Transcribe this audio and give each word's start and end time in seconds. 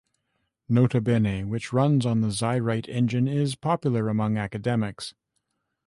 Nota 0.67 0.99
Bene, 0.99 1.47
which 1.47 1.71
runs 1.71 2.07
on 2.07 2.21
the 2.21 2.29
XyWrite 2.29 2.89
engine, 2.89 3.27
is 3.27 3.53
popular 3.53 4.09
among 4.09 4.35
academics. 4.35 5.13